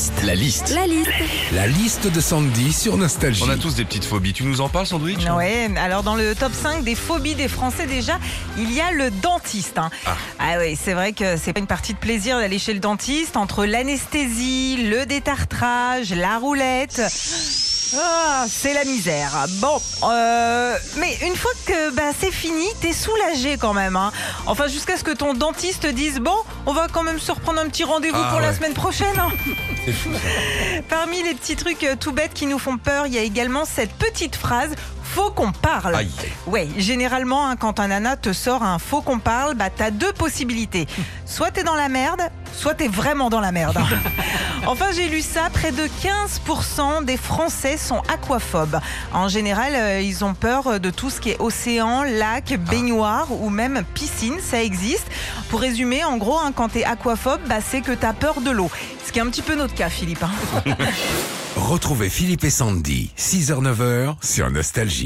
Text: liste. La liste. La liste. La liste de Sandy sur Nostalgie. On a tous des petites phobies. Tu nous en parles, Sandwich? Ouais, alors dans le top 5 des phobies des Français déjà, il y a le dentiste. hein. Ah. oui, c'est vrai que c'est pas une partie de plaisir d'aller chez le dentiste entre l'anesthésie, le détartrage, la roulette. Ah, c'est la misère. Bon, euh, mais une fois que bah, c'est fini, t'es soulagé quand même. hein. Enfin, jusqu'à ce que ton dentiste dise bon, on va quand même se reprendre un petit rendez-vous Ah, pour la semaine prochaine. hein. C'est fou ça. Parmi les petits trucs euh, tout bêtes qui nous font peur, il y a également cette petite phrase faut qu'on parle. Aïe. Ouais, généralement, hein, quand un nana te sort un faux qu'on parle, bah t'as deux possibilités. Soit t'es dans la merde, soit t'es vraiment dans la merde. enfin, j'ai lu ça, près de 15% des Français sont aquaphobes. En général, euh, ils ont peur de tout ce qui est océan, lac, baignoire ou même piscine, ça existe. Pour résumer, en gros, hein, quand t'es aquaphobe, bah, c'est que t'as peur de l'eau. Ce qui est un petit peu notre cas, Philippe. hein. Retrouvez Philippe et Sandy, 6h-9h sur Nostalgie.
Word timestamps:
liste. 0.00 0.22
La 0.24 0.34
liste. 0.34 0.70
La 0.74 0.86
liste. 0.86 1.10
La 1.52 1.66
liste 1.66 2.06
de 2.10 2.20
Sandy 2.22 2.72
sur 2.72 2.96
Nostalgie. 2.96 3.42
On 3.44 3.50
a 3.50 3.56
tous 3.56 3.74
des 3.74 3.84
petites 3.84 4.06
phobies. 4.06 4.32
Tu 4.32 4.44
nous 4.44 4.62
en 4.62 4.70
parles, 4.70 4.86
Sandwich? 4.86 5.18
Ouais, 5.36 5.68
alors 5.76 6.02
dans 6.02 6.14
le 6.16 6.34
top 6.34 6.52
5 6.54 6.84
des 6.84 6.94
phobies 6.94 7.34
des 7.34 7.48
Français 7.48 7.84
déjà, 7.86 8.18
il 8.56 8.72
y 8.72 8.80
a 8.80 8.92
le 8.92 9.10
dentiste. 9.10 9.76
hein. 9.76 9.90
Ah. 10.06 10.56
oui, 10.58 10.78
c'est 10.82 10.94
vrai 10.94 11.12
que 11.12 11.36
c'est 11.36 11.52
pas 11.52 11.60
une 11.60 11.66
partie 11.66 11.92
de 11.92 11.98
plaisir 11.98 12.38
d'aller 12.38 12.58
chez 12.58 12.72
le 12.72 12.80
dentiste 12.80 13.36
entre 13.36 13.66
l'anesthésie, 13.66 14.88
le 14.88 15.04
détartrage, 15.04 16.14
la 16.14 16.38
roulette. 16.38 17.02
Ah, 17.96 18.46
c'est 18.48 18.72
la 18.72 18.84
misère. 18.84 19.46
Bon, 19.60 19.80
euh, 20.04 20.76
mais 20.98 21.16
une 21.26 21.34
fois 21.34 21.50
que 21.66 21.90
bah, 21.90 22.10
c'est 22.18 22.30
fini, 22.30 22.66
t'es 22.80 22.92
soulagé 22.92 23.56
quand 23.58 23.72
même. 23.74 23.96
hein. 23.96 24.12
Enfin, 24.46 24.68
jusqu'à 24.68 24.96
ce 24.96 25.02
que 25.04 25.10
ton 25.10 25.34
dentiste 25.34 25.86
dise 25.86 26.20
bon, 26.20 26.36
on 26.66 26.72
va 26.72 26.86
quand 26.92 27.02
même 27.02 27.18
se 27.18 27.32
reprendre 27.32 27.60
un 27.60 27.68
petit 27.68 27.84
rendez-vous 27.84 28.20
Ah, 28.22 28.30
pour 28.30 28.40
la 28.40 28.54
semaine 28.54 28.74
prochaine. 28.74 29.18
hein. 29.18 29.30
C'est 29.84 29.92
fou 29.92 30.10
ça. 30.12 30.18
Parmi 30.88 31.22
les 31.22 31.34
petits 31.34 31.56
trucs 31.56 31.82
euh, 31.84 31.96
tout 31.98 32.12
bêtes 32.12 32.34
qui 32.34 32.46
nous 32.46 32.58
font 32.58 32.76
peur, 32.78 33.06
il 33.06 33.14
y 33.14 33.18
a 33.18 33.22
également 33.22 33.64
cette 33.64 33.92
petite 33.94 34.36
phrase 34.36 34.70
faut 35.14 35.30
qu'on 35.30 35.50
parle. 35.52 35.94
Aïe. 35.96 36.10
Ouais, 36.46 36.68
généralement, 36.76 37.48
hein, 37.48 37.56
quand 37.56 37.80
un 37.80 37.88
nana 37.88 38.16
te 38.16 38.32
sort 38.32 38.62
un 38.62 38.78
faux 38.78 39.00
qu'on 39.02 39.18
parle, 39.18 39.54
bah 39.54 39.68
t'as 39.74 39.90
deux 39.90 40.12
possibilités. 40.12 40.86
Soit 41.26 41.50
t'es 41.50 41.62
dans 41.64 41.74
la 41.74 41.88
merde, 41.88 42.20
soit 42.52 42.74
t'es 42.74 42.88
vraiment 42.88 43.30
dans 43.30 43.40
la 43.40 43.52
merde. 43.52 43.78
enfin, 44.66 44.86
j'ai 44.94 45.08
lu 45.08 45.20
ça, 45.22 45.48
près 45.52 45.70
de 45.70 45.84
15% 45.84 47.04
des 47.04 47.16
Français 47.16 47.76
sont 47.76 48.02
aquaphobes. 48.12 48.80
En 49.12 49.28
général, 49.28 49.72
euh, 49.76 50.00
ils 50.00 50.24
ont 50.24 50.34
peur 50.34 50.80
de 50.80 50.90
tout 50.90 51.08
ce 51.10 51.20
qui 51.20 51.30
est 51.30 51.40
océan, 51.40 52.02
lac, 52.02 52.58
baignoire 52.68 53.28
ou 53.30 53.48
même 53.48 53.82
piscine, 53.94 54.38
ça 54.40 54.60
existe. 54.62 55.06
Pour 55.50 55.60
résumer, 55.60 56.04
en 56.04 56.16
gros, 56.16 56.38
hein, 56.38 56.52
quand 56.54 56.70
t'es 56.70 56.84
aquaphobe, 56.84 57.40
bah, 57.48 57.58
c'est 57.64 57.80
que 57.80 57.92
t'as 57.92 58.12
peur 58.12 58.40
de 58.40 58.50
l'eau. 58.50 58.70
Ce 59.06 59.12
qui 59.12 59.18
est 59.18 59.22
un 59.22 59.26
petit 59.30 59.42
peu 59.42 59.54
notre 59.54 59.74
cas, 59.74 59.88
Philippe. 59.88 60.22
hein. 60.24 60.30
Retrouvez 61.56 62.08
Philippe 62.10 62.44
et 62.44 62.50
Sandy, 62.50 63.10
6h-9h 63.18 64.14
sur 64.22 64.50
Nostalgie. 64.50 64.99